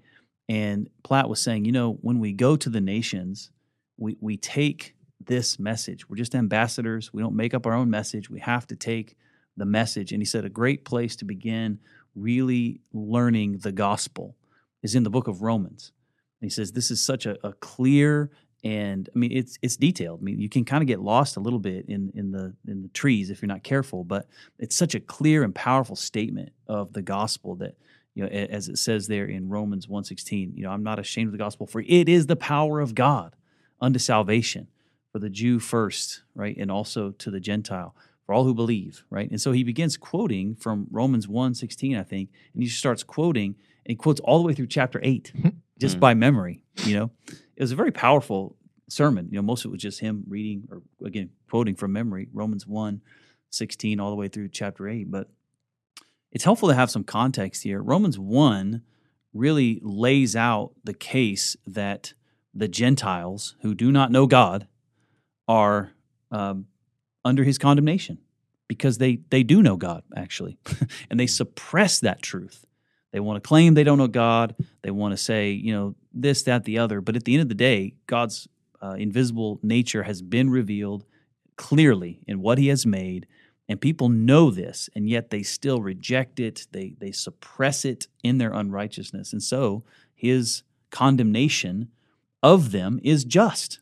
[0.48, 3.50] and Platt was saying, you know, when we go to the nations,
[3.96, 6.08] we we take this message.
[6.08, 7.12] We're just ambassadors.
[7.12, 8.30] We don't make up our own message.
[8.30, 9.16] We have to take
[9.56, 10.12] the message.
[10.12, 11.78] And he said a great place to begin
[12.14, 14.36] really learning the gospel
[14.82, 15.92] is in the book of Romans.
[16.40, 18.30] And he says this is such a, a clear
[18.62, 20.20] and I mean it's it's detailed.
[20.20, 22.82] I mean you can kind of get lost a little bit in in the in
[22.82, 24.26] the trees if you're not careful, but
[24.58, 27.76] it's such a clear and powerful statement of the gospel that
[28.14, 31.32] you know as it says there in Romans 1:16, you know, I'm not ashamed of
[31.32, 33.34] the gospel for it is the power of God
[33.80, 34.68] unto salvation
[35.12, 36.56] for the Jew first, right?
[36.56, 37.94] And also to the Gentile,
[38.26, 39.28] for all who believe, right?
[39.30, 43.56] And so he begins quoting from Romans 1 16, I think, and he starts quoting
[43.86, 45.48] and quotes all the way through chapter 8 mm-hmm.
[45.80, 46.00] Just Mm.
[46.00, 47.10] by memory, you know.
[47.56, 48.56] It was a very powerful
[48.88, 49.28] sermon.
[49.30, 52.66] You know, most of it was just him reading or again quoting from memory, Romans
[52.66, 53.00] 1
[53.50, 55.10] 16, all the way through chapter 8.
[55.10, 55.28] But
[56.32, 57.82] it's helpful to have some context here.
[57.82, 58.82] Romans 1
[59.32, 62.14] really lays out the case that
[62.54, 64.66] the Gentiles who do not know God
[65.48, 65.92] are
[66.30, 66.66] um,
[67.24, 68.18] under his condemnation
[68.68, 70.58] because they they do know God actually,
[71.10, 72.64] and they suppress that truth.
[73.12, 74.54] They want to claim they don't know God.
[74.82, 77.00] They want to say you know this, that, the other.
[77.00, 78.48] But at the end of the day, God's
[78.82, 81.04] uh, invisible nature has been revealed
[81.56, 83.26] clearly in what He has made,
[83.68, 86.66] and people know this, and yet they still reject it.
[86.72, 91.88] They they suppress it in their unrighteousness, and so His condemnation
[92.42, 93.80] of them is just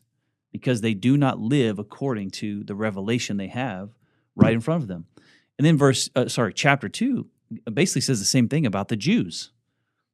[0.51, 3.89] because they do not live according to the revelation they have
[4.35, 5.05] right in front of them.
[5.57, 7.27] And then verse uh, sorry, chapter 2
[7.71, 9.51] basically says the same thing about the Jews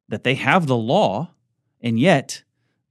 [0.07, 1.31] that they have the law
[1.81, 2.43] and yet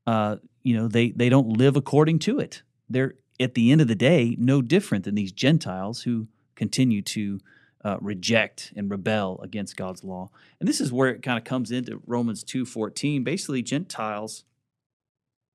[0.07, 2.63] uh, you know they they don't live according to it.
[2.89, 7.41] They're at the end of the day no different than these Gentiles who continue to
[7.85, 10.31] uh, reject and rebel against God's law.
[10.61, 13.25] And this is where it kind of comes into Romans 2:14.
[13.25, 14.45] Basically Gentiles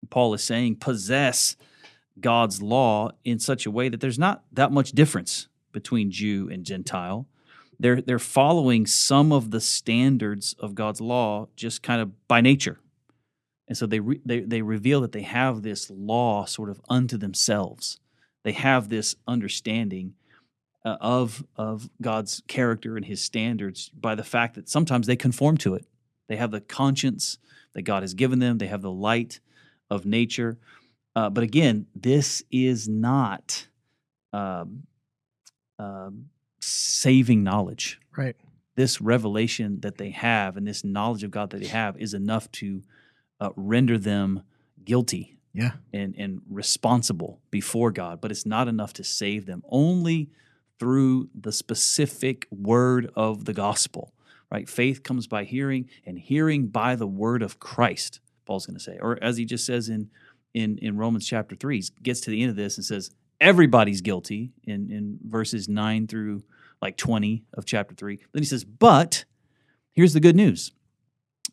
[0.10, 1.56] Paul is saying possess
[2.20, 6.66] God's law in such a way that there's not that much difference between Jew and
[6.66, 7.28] Gentile.
[7.80, 12.80] They're they're following some of the standards of God's law just kind of by nature,
[13.68, 17.18] and so they re, they they reveal that they have this law sort of unto
[17.18, 18.00] themselves.
[18.44, 20.16] They have this understanding
[20.84, 25.58] uh, of of God's character and His standards by the fact that sometimes they conform
[25.58, 25.86] to it.
[26.28, 27.38] They have the conscience
[27.74, 28.58] that God has given them.
[28.58, 29.40] They have the light
[29.90, 30.58] of nature.
[31.16, 33.68] Uh, but again, this is not
[34.32, 34.84] um,
[35.78, 36.26] um,
[36.60, 38.00] saving knowledge.
[38.18, 38.36] right.
[38.76, 42.50] This revelation that they have and this knowledge of God that they have is enough
[42.54, 42.82] to
[43.42, 44.44] uh, render them
[44.86, 45.72] guilty Yeah.
[45.92, 49.64] and and responsible before God, but it's not enough to save them.
[49.70, 50.30] Only
[50.80, 54.14] through the specific word of the gospel,
[54.50, 54.70] right?
[54.70, 58.22] Faith comes by hearing, and hearing by the word of Christ.
[58.46, 60.10] Paul's going to say, or as he just says in
[60.54, 63.12] in in Romans chapter three, he gets to the end of this and says
[63.42, 66.44] everybody's guilty in in verses nine through
[66.82, 68.20] like twenty of chapter three.
[68.32, 69.26] Then he says, but
[69.92, 70.72] here's the good news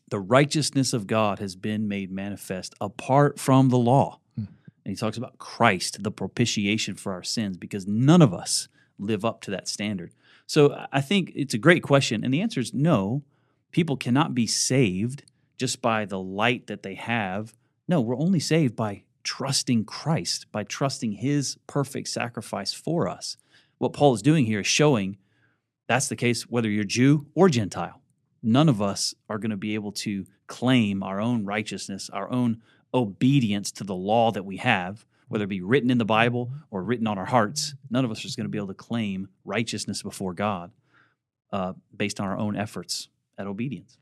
[0.09, 4.19] the righteousness of God has been made manifest apart from the law.
[4.35, 4.45] Hmm.
[4.85, 9.25] And he talks about Christ, the propitiation for our sins, because none of us live
[9.25, 10.13] up to that standard.
[10.45, 12.23] So I think it's a great question.
[12.23, 13.23] And the answer is no.
[13.71, 15.23] People cannot be saved
[15.57, 17.53] just by the light that they have.
[17.87, 23.37] No, we're only saved by trusting Christ, by trusting his perfect sacrifice for us.
[23.77, 25.17] What Paul is doing here is showing
[25.87, 28.01] that's the case whether you're Jew or Gentile
[28.43, 32.61] none of us are going to be able to claim our own righteousness, our own
[32.93, 36.81] obedience to the law that we have, whether it be written in the Bible or
[36.83, 37.75] written on our hearts.
[37.89, 40.71] None of us is going to be able to claim righteousness before God
[41.51, 43.97] uh, based on our own efforts at obedience.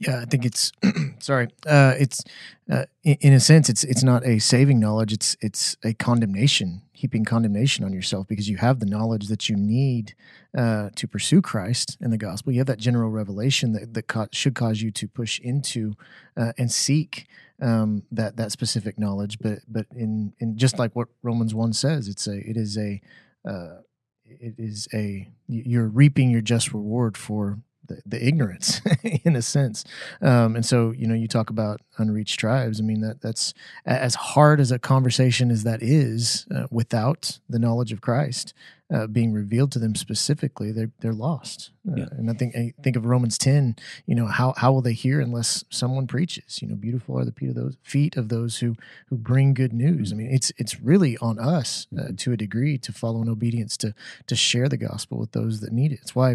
[0.00, 0.72] Yeah, I think it's
[1.18, 1.48] sorry.
[1.66, 2.24] Uh, it's
[2.72, 5.12] uh, in, in a sense, it's it's not a saving knowledge.
[5.12, 9.56] It's it's a condemnation, heaping condemnation on yourself because you have the knowledge that you
[9.56, 10.14] need
[10.56, 12.50] uh, to pursue Christ and the gospel.
[12.50, 15.92] You have that general revelation that that ca- should cause you to push into
[16.34, 17.26] uh, and seek
[17.60, 19.38] um, that that specific knowledge.
[19.38, 23.02] But but in in just like what Romans one says, it's a it is a
[23.46, 23.80] uh,
[24.24, 27.58] it is a you're reaping your just reward for
[27.90, 28.80] the, the ignorance
[29.24, 29.84] in a sense.
[30.22, 32.80] Um, and so you know you talk about unreached tribes.
[32.80, 33.52] I mean that that's
[33.84, 38.54] as hard as a conversation as that is uh, without the knowledge of christ
[38.92, 41.70] uh, being revealed to them specifically they're they're lost.
[41.88, 42.08] Uh, Yeah.
[42.18, 43.76] and i think I think of romans 10
[44.08, 46.50] you know how how will they hear unless someone preaches?
[46.62, 48.70] You know beautiful are the feet of those feet of those who
[49.08, 50.06] who bring good news.
[50.12, 53.74] I mean it's it's really on us uh, to a degree to follow in obedience
[53.82, 53.88] to
[54.30, 56.00] to share the gospel with those that need it.
[56.02, 56.30] It's why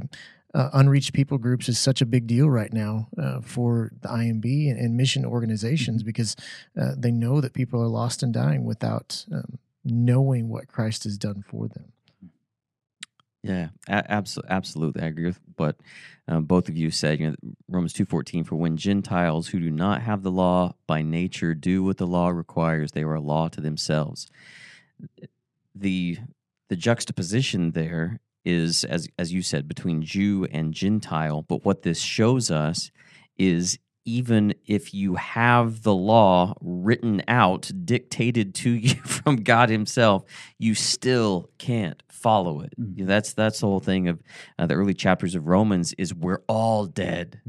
[0.56, 4.72] uh, unreached people groups is such a big deal right now uh, for the IMB
[4.72, 6.36] and, and mission organizations because
[6.82, 11.18] uh, they know that people are lost and dying without um, knowing what Christ has
[11.18, 11.92] done for them.
[13.44, 15.04] Yeah, a- abso- absolutely.
[15.04, 15.76] I agree with what
[16.28, 17.20] um, both of you said.
[17.20, 17.36] You know,
[17.68, 18.44] Romans two fourteen.
[18.44, 22.30] For when Gentiles who do not have the law by nature do what the law
[22.30, 24.28] requires, they are a law to themselves.
[25.76, 26.18] The
[26.70, 31.42] the juxtaposition there is, as as you said, between Jew and Gentile.
[31.42, 32.92] But what this shows us
[33.38, 33.78] is
[34.08, 40.24] even if you have the law written out, dictated to you from God Himself,
[40.60, 42.74] you still can't follow it.
[42.80, 42.98] Mhm.
[43.00, 44.22] Know, That's that's the whole thing of
[44.60, 47.42] uh, the early chapters of Romans is we're all dead,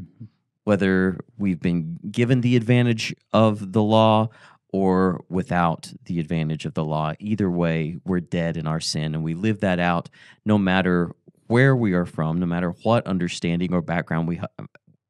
[0.64, 4.28] whether we've been given the advantage of the law
[4.76, 7.14] or without the advantage of the law.
[7.18, 10.10] Either way, we're dead in our sin, and we live that out
[10.44, 11.12] no matter
[11.46, 14.66] where we are from, no matter what understanding or background we ha-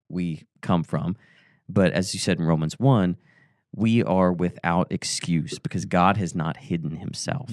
[0.08, 1.16] we come from.
[1.68, 3.16] But as you said in Romans 1,
[3.74, 7.50] we are without excuse because God has not hidden himself.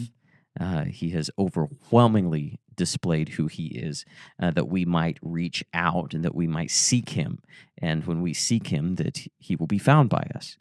[0.60, 4.06] Uh, he has overwhelmingly displayed who he is,
[4.42, 7.40] uh, that we might reach out and that we might seek him.
[7.78, 10.58] And when we seek him, that he will be found by us.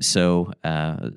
[0.00, 1.10] So, uh,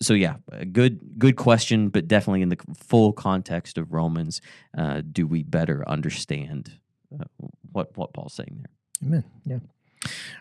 [0.00, 0.36] so yeah,
[0.72, 4.40] good good question, but definitely in the full context of Romans,
[4.76, 6.78] uh, do we better understand
[7.12, 7.24] uh,
[7.72, 9.08] what what Paul's saying there?
[9.08, 9.24] Amen.
[9.44, 9.58] Yeah.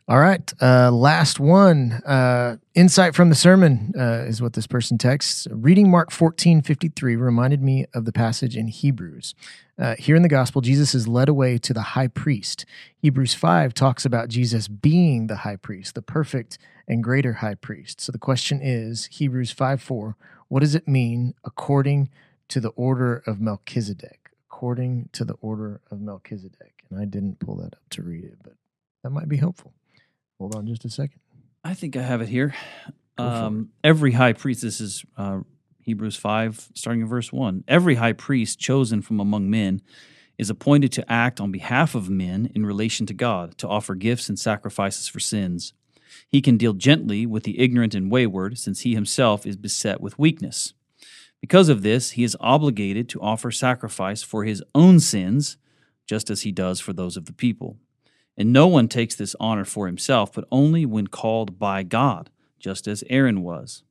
[0.08, 0.54] All right.
[0.62, 1.92] Uh, last one.
[2.06, 5.48] Uh, insight from the sermon uh, is what this person texts.
[5.52, 9.36] Reading Mark 14 53 reminded me of the passage in Hebrews.
[9.78, 12.66] Uh, here in the gospel, Jesus is led away to the high priest.
[12.98, 18.02] Hebrews 5 talks about Jesus being the high priest, the perfect and greater high priest.
[18.02, 20.16] So the question is Hebrews 5 4,
[20.48, 22.10] what does it mean according
[22.48, 24.32] to the order of Melchizedek?
[24.50, 26.84] According to the order of Melchizedek.
[26.90, 28.54] And I didn't pull that up to read it, but
[29.08, 29.74] that might be helpful.
[30.38, 31.22] Hold on just a second.
[31.64, 32.54] I think I have it here.
[33.16, 33.26] For it.
[33.26, 35.40] Um, every high priest, this is uh,
[35.80, 37.64] Hebrews 5, starting in verse 1.
[37.70, 39.82] Every high priest chosen from among men
[40.38, 44.28] is appointed to act on behalf of men in relation to God, to offer gifts
[44.28, 45.72] and sacrifices for sins.
[46.28, 50.20] He can deal gently with the ignorant and wayward, since he himself is beset with
[50.20, 50.74] weakness.
[51.40, 55.56] Because of this, he is obligated to offer sacrifice for his own sins,
[56.06, 57.78] just as he does for those of the people.
[58.38, 62.30] And no one takes this honor for himself, but only when called by God,
[62.60, 63.84] just as Aaron was.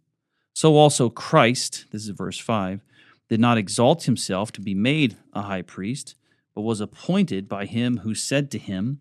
[0.55, 2.81] So also Christ, this is verse 5,
[3.29, 6.15] did not exalt himself to be made a high priest,
[6.55, 9.01] but was appointed by him who said to him,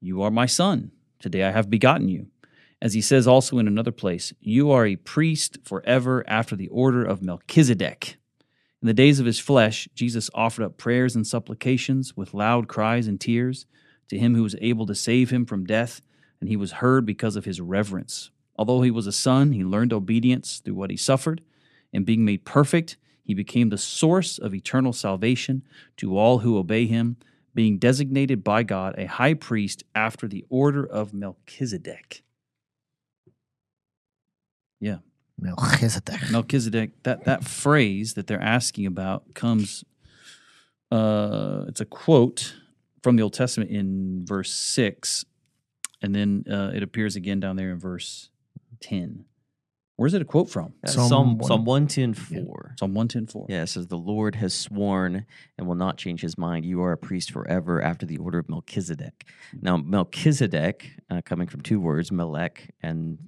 [0.00, 2.28] You are my son, today I have begotten you.
[2.80, 7.04] As he says also in another place, you are a priest forever after the order
[7.04, 8.16] of Melchizedek.
[8.82, 13.06] In the days of his flesh, Jesus offered up prayers and supplications with loud cries
[13.06, 13.66] and tears
[14.08, 16.00] to him who was able to save him from death,
[16.40, 18.30] and he was heard because of his reverence.
[18.56, 21.42] Although he was a son, he learned obedience through what he suffered,
[21.92, 25.62] and being made perfect, he became the source of eternal salvation
[25.96, 27.16] to all who obey him,
[27.54, 32.22] being designated by God a high priest after the order of Melchizedek.
[34.80, 34.98] Yeah.
[35.38, 36.30] Melchizedek.
[36.30, 39.84] Melchizedek, that, that phrase that they're asking about comes,
[40.90, 42.54] uh, it's a quote
[43.02, 45.24] from the Old Testament in verse 6,
[46.02, 48.30] and then uh, it appears again down there in verse
[48.80, 49.24] 10.
[49.96, 50.74] Where's it a quote from?
[50.84, 52.74] Psalm Psalm, one- Psalm 110 4.
[52.78, 53.46] Psalm 110.4.
[53.48, 55.24] Yeah, it says, The Lord has sworn
[55.56, 56.66] and will not change his mind.
[56.66, 59.26] You are a priest forever after the order of Melchizedek.
[59.62, 63.18] Now, Melchizedek, uh, coming from two words, Melech and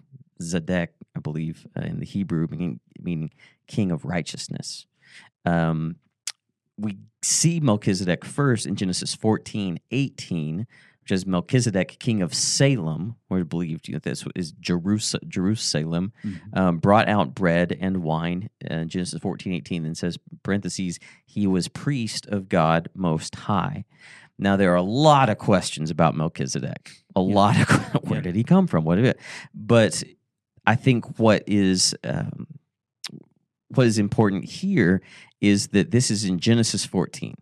[0.43, 3.31] Zedek, I believe, uh, in the Hebrew, meaning, meaning
[3.67, 4.85] king of righteousness.
[5.47, 5.97] Um,
[6.79, 10.67] we see Melchizedek first in Genesis 14 18,
[11.03, 16.57] which is Melchizedek, king of Salem, where believed you know, this is Jerus- Jerusalem Mhm.
[16.57, 18.51] um, brought out bread and wine.
[18.71, 23.85] Uh, Genesis 14, 18 then says, parentheses, he was priest of God Most High.
[24.39, 26.93] Now, there are a lot of questions about Melchizedek.
[27.17, 27.35] A Yeah.
[27.35, 27.69] lot of,
[28.05, 28.23] where Yeah.
[28.23, 28.85] did he come from?
[28.85, 29.17] What,
[29.53, 30.05] but
[30.67, 32.47] I think what is, um,
[33.75, 35.03] what is important here
[35.41, 37.35] is that this is in Genesis 14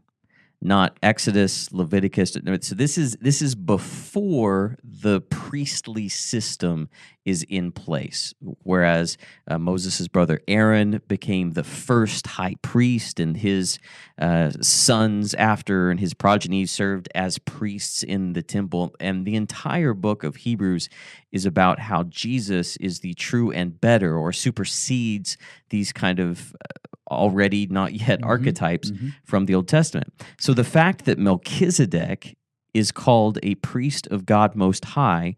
[0.62, 2.32] not Exodus, Leviticus.
[2.60, 6.88] So this is this is before the priestly system
[7.26, 8.32] is in place.
[8.62, 9.18] Whereas
[9.48, 13.78] uh, Moses' brother Aaron became the first high priest, and his
[14.18, 18.94] uh, sons after and his progeny served as priests in the temple.
[19.00, 20.88] And the entire book of Hebrews
[21.32, 25.36] is about how Jesus is the true and better, or supersedes
[25.70, 28.26] these kind of uh, already not yet Mhm.
[28.26, 29.12] archetypes Mhm.
[29.24, 30.12] from the Old Testament.
[30.40, 32.36] So the fact that Melchizedek
[32.74, 35.36] is called a priest of God Most High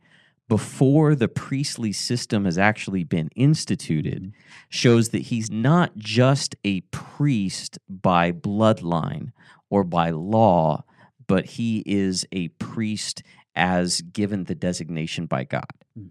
[0.49, 4.32] before the priestly system has actually been instituted
[4.68, 9.30] shows that he's not just a priest by bloodline
[9.70, 10.82] or by law,
[11.26, 13.22] but he is a priest
[13.55, 15.66] as given the designation by God.
[15.99, 16.11] Mhm.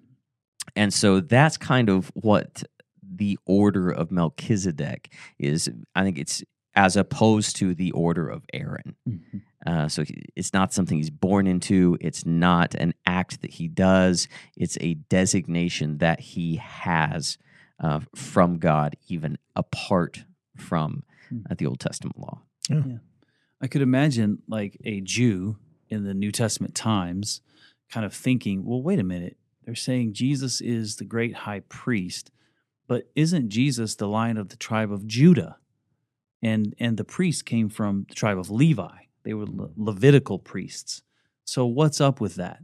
[0.75, 2.63] And so that's kind of what
[3.01, 5.69] the order of Melchizedek is.
[5.95, 6.43] I think it's
[6.75, 8.95] as opposed to the order of Aaron.
[9.07, 9.41] Mhm.
[9.67, 11.97] Uh, so he- it's not something he's born into.
[12.01, 14.27] It's not an act that he does.
[14.55, 17.37] It's a designation that he has
[17.79, 20.23] uh, from God, even apart
[20.55, 21.39] from Hmm.
[21.51, 22.41] uh, the Old Testament law.
[23.61, 25.57] I could imagine like a Jew
[25.89, 27.41] in the New Testament times
[27.91, 29.37] kind of thinking, well, wait a minute.
[29.65, 32.31] They're saying Jesus is the great high priest,
[32.87, 35.57] but isn't Jesus the lion of the tribe of Judah?
[36.41, 38.97] And and the priest came from the tribe of Levi.
[39.27, 41.03] They were Le- Levitical priests.
[41.43, 42.59] So what's up with that?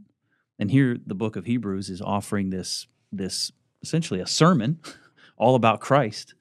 [0.57, 3.51] And here the book of Hebrews is offering this this
[3.81, 4.79] essentially a sermon
[5.37, 6.35] all about Christ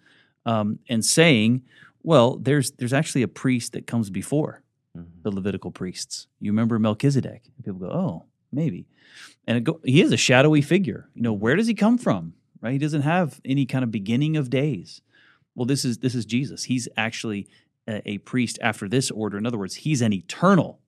[0.47, 1.62] um, and saying,
[2.05, 4.62] well, there's there's actually a priest that comes before
[5.23, 6.29] the Levitical priests.
[6.39, 7.43] You remember Melchizedek?
[7.64, 8.87] People go, oh, maybe.
[9.49, 11.09] And it go, he is a shadowy figure.
[11.14, 12.35] You know, where does he come from?
[12.61, 12.75] Right?
[12.75, 15.01] He doesn't have any kind of beginning of days.
[15.57, 16.62] Well, this is this is Jesus.
[16.62, 17.49] He's actually
[17.89, 19.37] a, priest after this order.
[19.37, 20.80] In other words, he's an eternal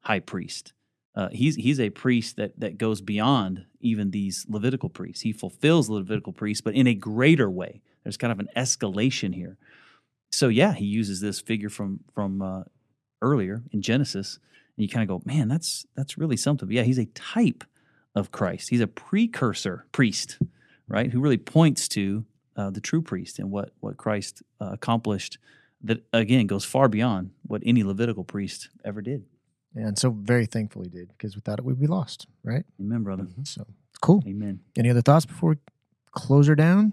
[0.00, 0.72] high priest.
[1.14, 5.22] Uh, he's he's a priest that that goes beyond even these Levitical priests.
[5.22, 7.82] He fulfills the Levitical priests, but in a greater way.
[8.02, 9.58] There's kind of an escalation here.
[10.32, 12.62] So yeah, he uses this figure from from uh,
[13.20, 14.38] earlier in Genesis,
[14.76, 16.68] and you kind of go, man, that's that's really something.
[16.68, 17.64] But yeah, he's a type
[18.14, 18.70] of Christ.
[18.70, 20.38] He's a precursor priest,
[20.88, 21.10] right?
[21.10, 22.24] Who really points to
[22.56, 25.38] uh, the true priest and what what Christ uh, accomplished.
[25.82, 29.24] That again goes far beyond what any Levitical priest ever did.
[29.74, 32.64] And so very thankful he did because without it, we'd be lost, right?
[32.80, 33.26] Amen, brother.
[33.44, 33.66] So
[34.00, 34.22] cool.
[34.26, 34.60] Amen.
[34.76, 35.56] Any other thoughts before we
[36.12, 36.92] close her down?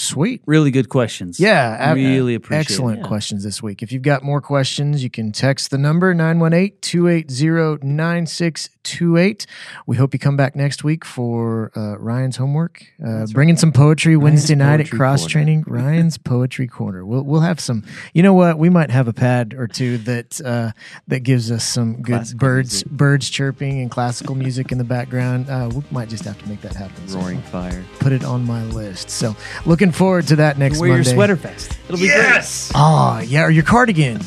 [0.00, 0.42] Sweet.
[0.46, 1.40] Really good questions.
[1.40, 3.02] Yeah, ab- really appreciate Excellent it.
[3.02, 3.08] Yeah.
[3.08, 3.82] questions this week.
[3.82, 9.46] If you've got more questions, you can text the number 918 280 9628.
[9.86, 12.84] We hope you come back next week for uh, Ryan's homework.
[13.04, 15.32] Uh, bringing some poetry Wednesday night at Cross Corner.
[15.32, 15.64] Training.
[15.66, 17.04] Ryan's Poetry Corner.
[17.04, 17.84] We'll, we'll have some,
[18.14, 18.56] you know what?
[18.56, 20.70] We might have a pad or two that uh,
[21.08, 22.90] that gives us some good Classical birds music.
[22.90, 25.50] birds chirping and classical music in the background.
[25.50, 27.08] Uh, we might just have to make that happen.
[27.08, 27.84] So Roaring fire.
[27.98, 29.10] put it on my list.
[29.10, 29.34] So
[29.66, 31.08] looking forward to that next Wear Monday.
[31.08, 31.78] your sweater vest.
[31.88, 32.70] It'll be great.
[32.74, 34.20] Oh, yeah, or your cardigan.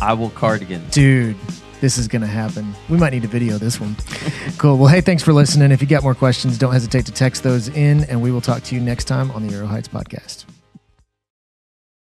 [0.00, 0.86] I will cardigan.
[0.90, 1.36] Dude,
[1.80, 2.74] this is going to happen.
[2.88, 3.96] We might need to video this one.
[4.58, 4.76] cool.
[4.78, 5.72] Well, hey, thanks for listening.
[5.72, 8.62] If you got more questions, don't hesitate to text those in, and we will talk
[8.64, 10.44] to you next time on the Euro Heights podcast.